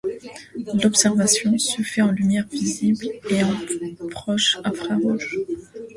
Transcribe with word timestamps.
L'observation 0.83 1.59
se 1.59 1.83
fait 1.83 2.01
en 2.01 2.09
lumière 2.09 2.47
visible 2.47 3.05
et 3.29 3.43
en 3.43 3.53
proche 4.09 4.57
infrarouge. 4.63 5.37